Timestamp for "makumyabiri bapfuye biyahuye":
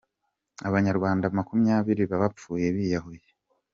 1.37-3.25